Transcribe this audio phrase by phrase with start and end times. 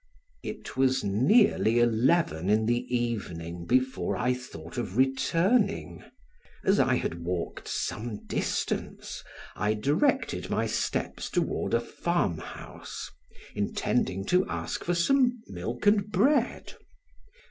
[0.41, 6.03] It was nearly eleven in the evening before I thought of returning;
[6.65, 9.23] as I had walked some distance,
[9.55, 13.11] I directed my steps toward a farmhouse,
[13.53, 16.73] intending to ask for some milk and bread.